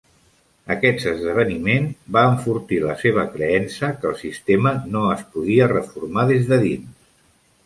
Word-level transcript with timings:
Aquest 0.75 1.03
esdeveniment 1.09 1.85
va 2.17 2.23
enfortir 2.29 2.79
la 2.85 2.95
seva 3.03 3.27
creença 3.35 3.91
que 4.01 4.11
el 4.13 4.17
sistema 4.23 4.73
no 4.97 5.05
es 5.19 5.23
podia 5.37 5.69
reformar 5.75 6.27
des 6.35 6.51
de 6.55 6.61
dins. 6.67 7.09